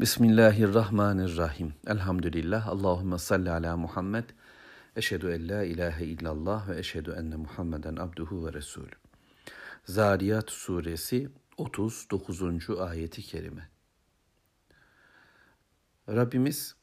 [0.00, 1.74] Bismillahirrahmanirrahim.
[1.86, 2.68] Elhamdülillah.
[2.68, 4.24] Allahümme salli ala Muhammed.
[4.96, 8.90] Eşhedü en la ilahe illallah ve eşhedü enne Muhammeden abduhu ve resulü.
[9.84, 12.70] Zariyat suresi 39.
[12.80, 13.68] ayeti kerime.
[16.08, 16.76] Rabbimiz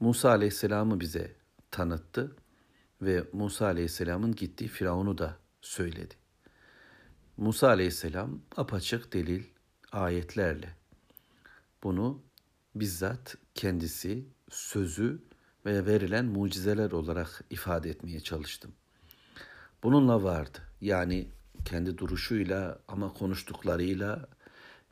[0.00, 1.36] Musa aleyhisselamı bize
[1.70, 2.36] tanıttı
[3.02, 6.14] ve Musa aleyhisselamın gittiği Firavun'u da söyledi.
[7.36, 9.44] Musa aleyhisselam apaçık delil
[9.92, 10.83] ayetlerle
[11.84, 12.22] bunu
[12.74, 15.22] bizzat kendisi, sözü
[15.66, 18.72] ve verilen mucizeler olarak ifade etmeye çalıştım.
[19.82, 20.58] Bununla vardı.
[20.80, 21.28] Yani
[21.64, 24.28] kendi duruşuyla ama konuştuklarıyla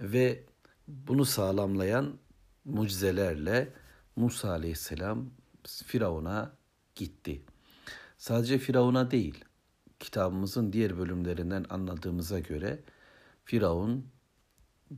[0.00, 0.44] ve
[0.88, 2.18] bunu sağlamlayan
[2.64, 3.72] mucizelerle
[4.16, 5.30] Musa aleyhisselam
[5.86, 6.56] Firavun'a
[6.94, 7.42] gitti.
[8.18, 9.44] Sadece Firavun'a değil,
[10.00, 12.80] kitabımızın diğer bölümlerinden anladığımıza göre
[13.44, 14.06] Firavun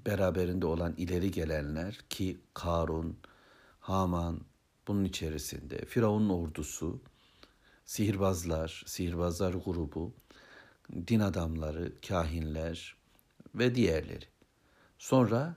[0.06, 3.18] beraberinde olan ileri gelenler ki Karun,
[3.80, 4.40] Haman
[4.88, 7.02] bunun içerisinde, Firavun'un ordusu,
[7.84, 10.14] sihirbazlar, sihirbazlar grubu,
[11.08, 12.96] din adamları, kahinler
[13.54, 14.24] ve diğerleri.
[14.98, 15.56] Sonra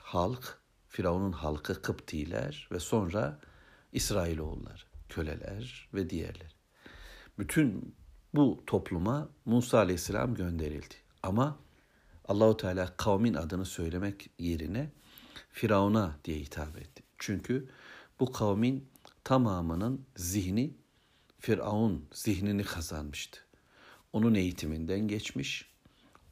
[0.00, 3.40] halk, Firavun'un halkı Kıptiler ve sonra
[3.92, 6.54] İsrailoğulları, köleler ve diğerleri.
[7.38, 7.94] Bütün
[8.34, 10.94] bu topluma Musa Aleyhisselam gönderildi.
[11.22, 11.58] Ama
[12.30, 14.90] Allahu Teala kavmin adını söylemek yerine
[15.50, 17.02] Firavun'a diye hitap etti.
[17.18, 17.68] Çünkü
[18.20, 18.88] bu kavmin
[19.24, 20.74] tamamının zihni
[21.38, 23.40] Firavun zihnini kazanmıştı.
[24.12, 25.70] Onun eğitiminden geçmiş,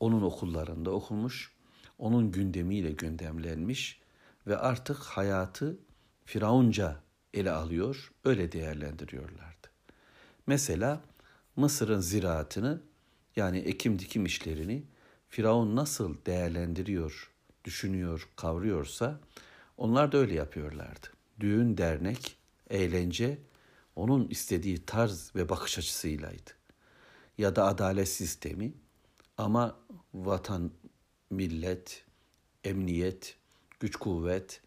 [0.00, 1.52] onun okullarında okumuş,
[1.98, 4.00] onun gündemiyle gündemlenmiş
[4.46, 5.78] ve artık hayatı
[6.24, 7.00] Firavunca
[7.34, 9.68] ele alıyor, öyle değerlendiriyorlardı.
[10.46, 11.00] Mesela
[11.56, 12.82] Mısır'ın ziraatını
[13.36, 14.84] yani ekim dikim işlerini
[15.28, 17.30] Firavun nasıl değerlendiriyor,
[17.64, 19.20] düşünüyor, kavruyorsa
[19.76, 21.06] onlar da öyle yapıyorlardı.
[21.40, 22.36] Düğün, dernek,
[22.70, 23.38] eğlence
[23.96, 26.50] onun istediği tarz ve bakış açısıylaydı.
[27.38, 28.72] Ya da adalet sistemi
[29.36, 29.76] ama
[30.14, 30.70] vatan,
[31.30, 32.04] millet,
[32.64, 33.36] emniyet,
[33.80, 34.60] güç kuvvet,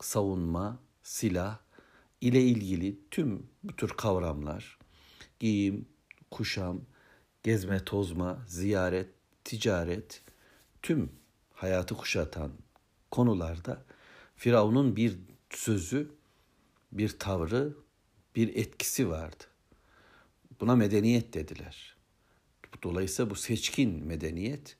[0.00, 1.58] savunma, silah
[2.20, 4.78] ile ilgili tüm bu tür kavramlar,
[5.40, 5.88] giyim,
[6.30, 6.80] kuşam,
[7.42, 9.08] gezme, tozma, ziyaret,
[9.44, 10.22] ticaret,
[10.82, 11.12] tüm
[11.54, 12.52] hayatı kuşatan
[13.10, 13.84] konularda
[14.36, 15.18] Firavun'un bir
[15.50, 16.10] sözü,
[16.92, 17.74] bir tavrı,
[18.36, 19.44] bir etkisi vardı.
[20.60, 21.96] Buna medeniyet dediler.
[22.82, 24.76] Dolayısıyla bu seçkin medeniyet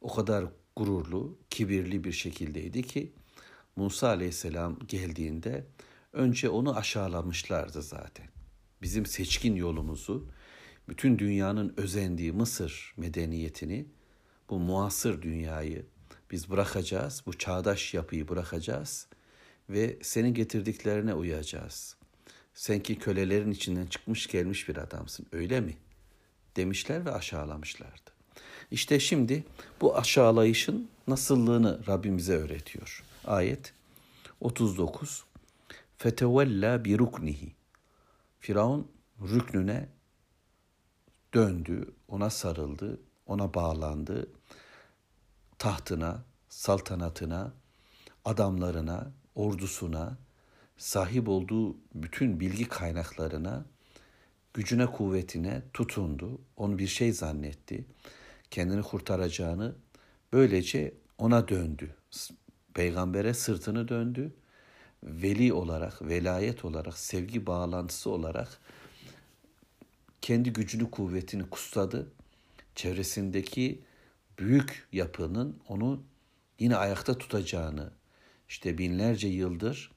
[0.00, 0.46] o kadar
[0.76, 3.12] gururlu, kibirli bir şekildeydi ki
[3.76, 5.66] Musa aleyhisselam geldiğinde
[6.12, 8.26] önce onu aşağılamışlardı zaten.
[8.82, 10.28] Bizim seçkin yolumuzu,
[10.88, 13.86] bütün dünyanın özendiği Mısır medeniyetini
[14.50, 15.86] bu muasır dünyayı
[16.30, 19.06] biz bırakacağız, bu çağdaş yapıyı bırakacağız
[19.70, 21.96] ve senin getirdiklerine uyacağız.
[22.54, 25.76] Sen ki kölelerin içinden çıkmış gelmiş bir adamsın, öyle mi?
[26.56, 28.10] Demişler ve aşağılamışlardı.
[28.70, 29.44] İşte şimdi
[29.80, 33.04] bu aşağılayışın nasıllığını Rabbimize öğretiyor.
[33.24, 33.72] Ayet
[34.40, 35.24] 39
[35.98, 37.52] Fetevella bi ruknihi
[38.40, 38.88] Firavun
[39.20, 39.88] rüknüne
[41.34, 44.30] döndü, ona sarıldı, ona bağlandı.
[45.58, 47.52] Tahtına, saltanatına,
[48.24, 50.18] adamlarına, ordusuna,
[50.76, 53.64] sahip olduğu bütün bilgi kaynaklarına,
[54.54, 56.40] gücüne, kuvvetine tutundu.
[56.56, 57.84] Onu bir şey zannetti.
[58.50, 59.74] Kendini kurtaracağını
[60.32, 61.94] böylece ona döndü.
[62.74, 64.34] Peygambere sırtını döndü.
[65.02, 68.60] Veli olarak, velayet olarak, sevgi bağlantısı olarak
[70.20, 72.12] kendi gücünü, kuvvetini kustadı
[72.78, 73.82] çevresindeki
[74.38, 76.02] büyük yapının onu
[76.58, 77.92] yine ayakta tutacağını,
[78.48, 79.92] işte binlerce yıldır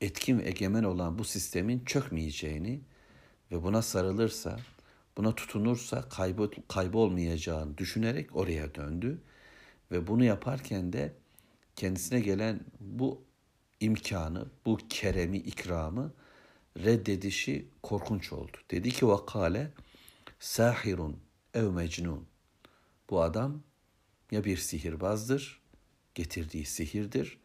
[0.00, 2.80] etkin ve egemen olan bu sistemin çökmeyeceğini
[3.50, 4.60] ve buna sarılırsa,
[5.16, 9.22] buna tutunursa kaybı, kaybolmayacağını düşünerek oraya döndü.
[9.90, 11.12] Ve bunu yaparken de
[11.76, 13.22] kendisine gelen bu
[13.80, 16.12] imkanı, bu keremi, ikramı
[16.76, 18.56] reddedişi korkunç oldu.
[18.70, 19.70] Dedi ki vakale
[20.40, 21.16] sahirun
[21.54, 22.26] ev mecnun.
[23.10, 23.62] Bu adam
[24.30, 25.62] ya bir sihirbazdır,
[26.14, 27.38] getirdiği sihirdir,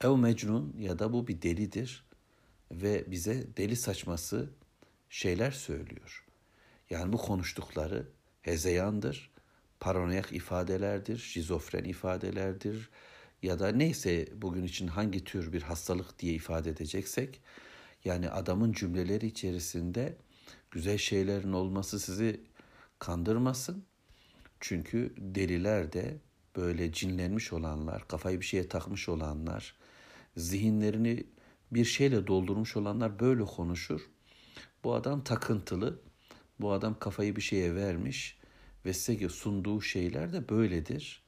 [0.00, 2.04] ev mecnun ya da bu bir delidir
[2.70, 4.50] ve bize deli saçması
[5.08, 6.24] şeyler söylüyor.
[6.90, 8.08] Yani bu konuştukları
[8.42, 9.30] hezeyandır,
[9.80, 12.90] paranoyak ifadelerdir, şizofren ifadelerdir
[13.42, 17.40] ya da neyse bugün için hangi tür bir hastalık diye ifade edeceksek
[18.04, 20.16] yani adamın cümleleri içerisinde
[20.70, 22.40] güzel şeylerin olması sizi
[22.98, 23.84] kandırmasın.
[24.60, 26.16] Çünkü deliler de
[26.56, 29.76] böyle cinlenmiş olanlar, kafayı bir şeye takmış olanlar
[30.36, 31.26] zihinlerini
[31.70, 34.00] bir şeyle doldurmuş olanlar böyle konuşur.
[34.84, 36.00] Bu adam takıntılı.
[36.60, 38.38] Bu adam kafayı bir şeye vermiş
[38.84, 41.22] ve size sunduğu şeyler de böyledir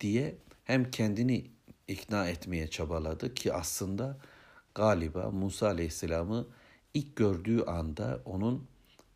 [0.00, 1.50] diye hem kendini
[1.88, 4.18] ikna etmeye çabaladı ki aslında
[4.74, 6.46] galiba Musa Aleyhisselam'ı
[6.94, 8.66] ilk gördüğü anda onun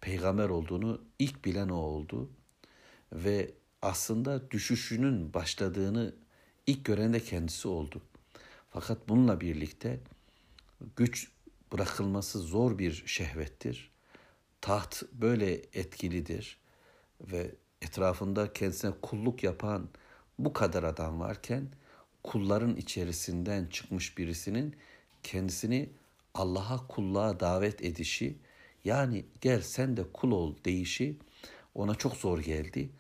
[0.05, 2.31] peygamber olduğunu ilk bilen o oldu
[3.13, 3.51] ve
[3.83, 6.15] aslında düşüşünün başladığını
[6.67, 8.03] ilk gören de kendisi oldu.
[8.71, 10.01] Fakat bununla birlikte
[10.97, 11.31] güç
[11.73, 13.91] bırakılması zor bir şehvettir.
[14.61, 16.59] Taht böyle etkilidir
[17.21, 19.89] ve etrafında kendisine kulluk yapan
[20.39, 21.69] bu kadar adam varken
[22.25, 24.77] kulların içerisinden çıkmış birisinin
[25.23, 25.91] kendisini
[26.35, 28.39] Allah'a kulluğa davet edişi
[28.85, 31.17] yani gel sen de kul ol deyişi
[31.75, 32.91] ona çok zor geldi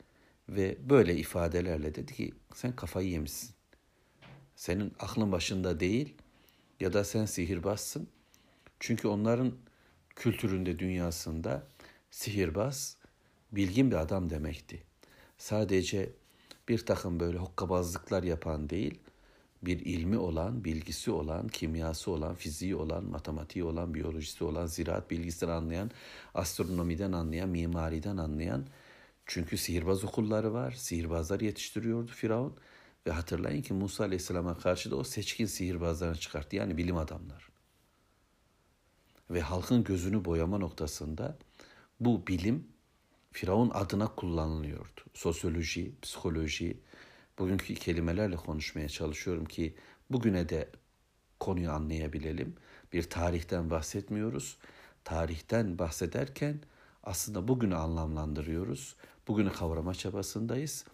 [0.48, 3.54] ve böyle ifadelerle dedi ki sen kafayı yemişsin.
[4.56, 6.14] Senin aklın başında değil
[6.80, 8.08] ya da sen sihirbazsın.
[8.80, 9.54] Çünkü onların
[10.16, 11.66] kültüründe, dünyasında
[12.10, 12.96] sihirbaz
[13.52, 14.82] bilgin bir adam demekti.
[15.38, 16.12] Sadece
[16.68, 19.00] bir takım böyle hokkabazlıklar yapan değil,
[19.66, 25.50] bir ilmi olan, bilgisi olan, kimyası olan, fiziği olan, matematiği olan, biyolojisi olan, ziraat bilgisini
[25.50, 25.90] anlayan,
[26.34, 28.66] astronomiden anlayan, mimariden anlayan.
[29.26, 32.56] Çünkü sihirbaz okulları var, sihirbazlar yetiştiriyordu Firavun.
[33.06, 36.56] Ve hatırlayın ki Musa Aleyhisselam'a karşı da o seçkin sihirbazlarını çıkarttı.
[36.56, 37.48] Yani bilim adamlar.
[39.30, 41.38] Ve halkın gözünü boyama noktasında
[42.00, 42.68] bu bilim
[43.32, 45.00] Firavun adına kullanılıyordu.
[45.14, 46.76] Sosyoloji, psikoloji,
[47.38, 49.74] bugünkü kelimelerle konuşmaya çalışıyorum ki
[50.10, 50.70] bugüne de
[51.40, 52.54] konuyu anlayabilelim.
[52.92, 54.58] Bir tarihten bahsetmiyoruz.
[55.04, 56.60] Tarihten bahsederken
[57.02, 58.96] aslında bugünü anlamlandırıyoruz.
[59.28, 60.84] Bugünü kavrama çabasındayız.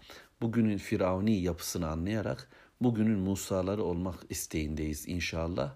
[0.41, 2.49] Bugünün firavuni yapısını anlayarak
[2.81, 5.75] bugünün Musa'ları olmak isteğindeyiz inşallah.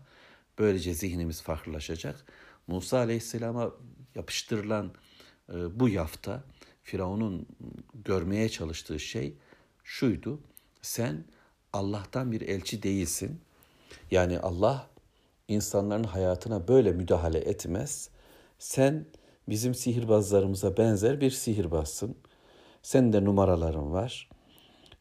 [0.58, 2.25] Böylece zihnimiz farklılaşacak.
[2.67, 3.70] Musa Aleyhisselam'a
[4.14, 4.93] yapıştırılan
[5.52, 6.44] e, bu yafta
[6.82, 7.46] Firavun'un
[7.94, 9.34] görmeye çalıştığı şey
[9.84, 10.40] şuydu.
[10.84, 11.25] Sen
[11.72, 13.40] Allah'tan bir elçi değilsin.
[14.10, 14.90] Yani Allah
[15.48, 18.10] insanların hayatına böyle müdahale etmez.
[18.58, 19.06] Sen
[19.48, 22.16] bizim sihirbazlarımıza benzer bir sihirbazsın.
[22.82, 24.31] Senin de numaraların var.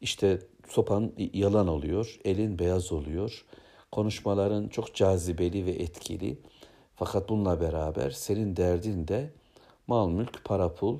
[0.01, 0.39] İşte
[0.69, 3.45] sopan yalan oluyor, elin beyaz oluyor.
[3.91, 6.37] Konuşmaların çok cazibeli ve etkili.
[6.95, 9.33] Fakat bununla beraber senin derdin de
[9.87, 10.99] mal mülk, para pul.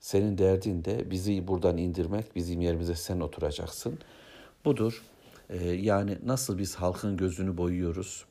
[0.00, 3.98] Senin derdin de bizi buradan indirmek, bizim yerimize sen oturacaksın.
[4.64, 5.02] Budur.
[5.50, 8.24] Ee, yani nasıl biz halkın gözünü boyuyoruz?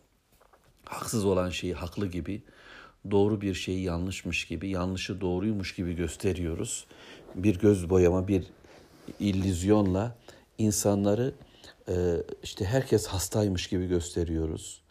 [0.85, 2.43] Haksız olan şeyi haklı gibi,
[3.11, 6.85] doğru bir şeyi yanlışmış gibi, yanlışı doğruymuş gibi gösteriyoruz.
[7.35, 8.43] Bir göz boyama, bir
[9.19, 10.15] illüzyonla
[10.57, 11.33] insanları
[11.89, 14.81] e, işte herkes hastaymış gibi gösteriyoruz.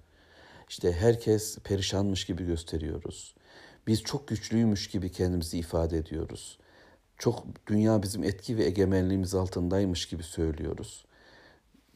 [0.69, 3.34] İşte herkes perişanmış gibi gösteriyoruz.
[3.87, 6.58] Biz çok güçlüymüş gibi kendimizi ifade ediyoruz.
[7.18, 11.04] Çok dünya bizim etki ve egemenliğimiz altındaymış gibi söylüyoruz.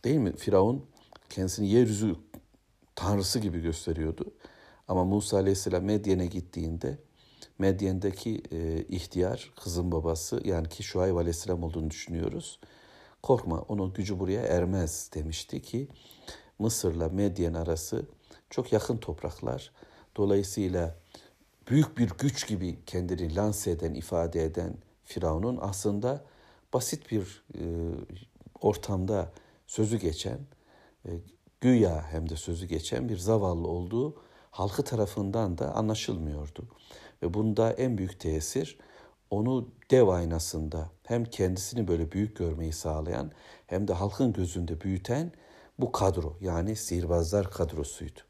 [0.04, 0.36] Değil mi?
[0.36, 0.86] Firavun
[1.30, 2.16] kendisini yeryüzü
[2.94, 4.24] tanrısı gibi gösteriyordu.
[4.88, 6.98] Ama Musa Aleyhisselam Medyen'e gittiğinde
[7.58, 12.60] Medyen'deki e, ihtiyar kızın babası yani ki Şuayb Aleyhisselam olduğunu düşünüyoruz.
[13.22, 15.88] Korkma onun gücü buraya ermez demişti ki
[16.58, 18.06] Mısır'la Medyen arası
[18.50, 19.72] çok yakın topraklar.
[20.16, 20.96] Dolayısıyla
[21.70, 24.74] büyük bir güç gibi kendini lanse eden, ifade eden
[25.10, 26.24] Firavun'un aslında
[26.72, 27.64] basit bir e,
[28.60, 29.32] ortamda
[29.66, 30.38] sözü geçen,
[31.06, 31.10] e,
[31.60, 34.14] güya hem de sözü geçen bir zavallı olduğu
[34.50, 36.68] halkı tarafından da anlaşılmıyordu.
[37.22, 38.78] Ve bunda en büyük tesir
[39.30, 43.32] onu dev aynasında hem kendisini böyle büyük görmeyi sağlayan
[43.66, 45.32] hem de halkın gözünde büyüten
[45.78, 48.20] bu kadro yani sihirbazlar kadrosuydu.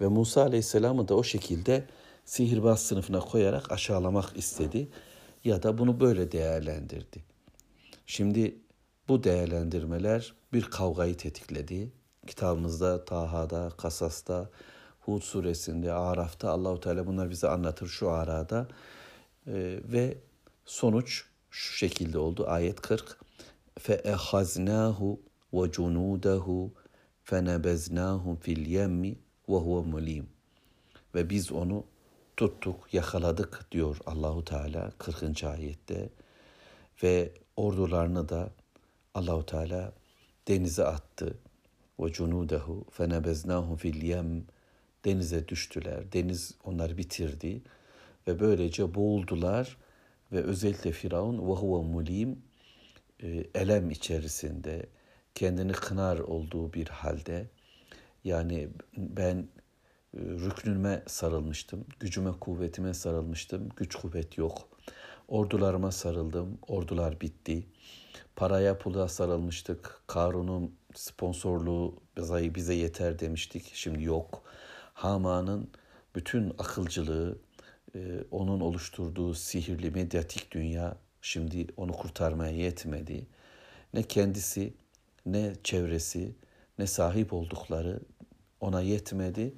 [0.00, 1.84] Ve Musa Aleyhisselam'ı da o şekilde
[2.24, 4.88] sihirbaz sınıfına koyarak aşağılamak istedi
[5.46, 7.24] ya da bunu böyle değerlendirdi.
[8.06, 8.58] Şimdi
[9.08, 11.92] bu değerlendirmeler bir kavgayı tetikledi.
[12.26, 14.50] Kitabımızda, Taha'da, Kasas'ta,
[15.00, 18.68] Hud suresinde, Araf'ta Allahu Teala bunlar bize anlatır şu arada.
[19.46, 20.18] Ee, ve
[20.64, 22.44] sonuç şu şekilde oldu.
[22.48, 23.18] Ayet 40.
[23.78, 25.20] Fe ehaznahu
[25.52, 26.72] ve cunudahu
[27.22, 30.28] fenebeznahum fil yemmi ve huve mulim.
[31.14, 31.84] Ve biz onu
[32.36, 35.44] tuttuk, yakaladık diyor Allahu Teala 40.
[35.44, 36.08] ayette
[37.02, 38.50] ve ordularını da
[39.14, 39.92] Allahu Teala
[40.48, 41.38] denize attı.
[42.00, 44.44] Ve cunudehu fenebeznahum fil yem
[45.04, 46.12] denize düştüler.
[46.12, 47.62] Deniz onları bitirdi
[48.28, 49.76] ve böylece boğuldular
[50.32, 52.42] ve özellikle Firavun ve huve mulim
[53.22, 54.86] e, elem içerisinde
[55.34, 57.46] kendini kınar olduğu bir halde
[58.24, 59.48] Yani ben
[60.16, 64.68] rüknüme sarılmıştım, gücüme kuvvetime sarılmıştım, güç kuvvet yok.
[65.28, 67.66] Ordularıma sarıldım, ordular bitti.
[68.36, 74.42] Paraya pula sarılmıştık, Karun'un sponsorluğu bize, bize yeter demiştik, şimdi yok.
[74.94, 75.70] Haman'ın
[76.14, 77.38] bütün akılcılığı,
[77.94, 77.98] e,
[78.30, 83.26] onun oluşturduğu sihirli medyatik dünya şimdi onu kurtarmaya yetmedi.
[83.94, 84.74] Ne kendisi,
[85.26, 86.34] ne çevresi,
[86.78, 88.00] ne sahip oldukları
[88.60, 89.54] ona yetmedi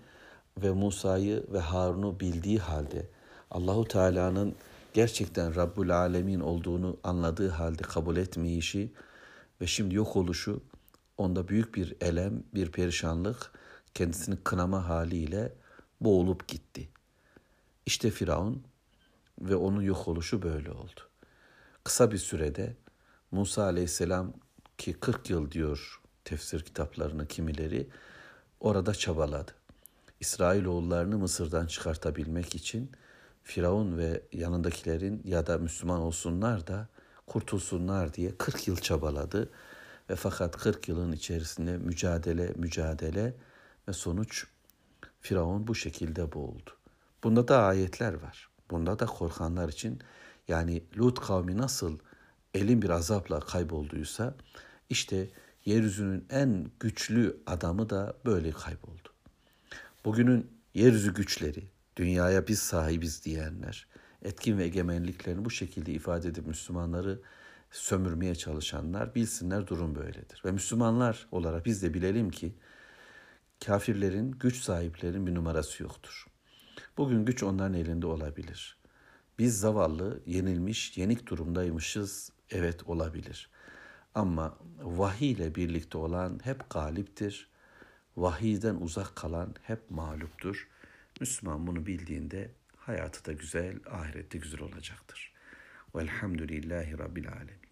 [0.63, 3.07] ve Musa'yı ve Harun'u bildiği halde
[3.51, 4.55] Allahu Teala'nın
[4.95, 8.93] gerçekten Rabbul Alemin olduğunu anladığı halde kabul etmeyişi
[9.61, 10.63] ve şimdi yok oluşu
[11.19, 13.53] onda büyük bir elem, bir perişanlık,
[13.95, 15.53] kendisini kınama haliyle
[16.01, 16.89] boğulup gitti.
[17.87, 18.63] İşte Firavun
[19.41, 21.01] ve onun yok oluşu böyle oldu.
[21.85, 22.77] Kısa bir sürede
[23.31, 24.33] Musa aleyhisselam
[24.79, 27.89] ki 40 yıl diyor tefsir kitaplarını kimileri
[28.61, 29.58] orada çabaladı.
[30.21, 32.93] İsrailoğullarını Mısır'dan çıkartabilmek için
[33.43, 36.89] Firavun ve yanındakilerin ya da Müslüman olsunlar da
[37.27, 39.51] kurtulsunlar diye 40 yıl çabaladı
[40.11, 43.35] ve fakat 40 yılın içerisinde mücadele mücadele
[43.89, 44.47] ve sonuç
[45.21, 46.71] Firavun bu şekilde boğuldu.
[47.25, 48.49] Bunda da ayetler var.
[48.71, 50.03] Bunda da korkanlar için
[50.49, 51.99] yani Lut kavmi nasıl
[52.55, 54.35] elin bir azapla kaybolduysa
[54.91, 55.29] işte
[55.65, 59.08] yeryüzünün en güçlü adamı da böyle kayboldu.
[60.05, 63.87] Bugünün yeryüzü güçleri, dünyaya biz sahibiz diyenler,
[64.23, 67.21] etkin ve egemenliklerini bu şekilde ifade edip Müslümanları
[67.71, 70.43] sömürmeye çalışanlar bilsinler durum böyledir.
[70.45, 72.55] Ve Müslümanlar olarak biz de bilelim ki
[73.67, 76.27] kafirlerin, güç sahiplerinin bir numarası yoktur.
[76.97, 78.79] Bugün güç onların elinde olabilir.
[79.39, 82.33] Biz zavallı, yenilmiş, yenik durumdaymışız.
[82.51, 83.51] Evet olabilir.
[84.15, 87.51] Ama vahiy ile birlikte olan hep galiptir.
[88.19, 90.69] Vahiyden uzak kalan hep mağluptur.
[91.21, 95.33] Müslüman bunu bildiğinde hayatı da güzel, ahirette güzel olacaktır.
[95.95, 97.68] Velhamdülillahi Rabbil Alemin.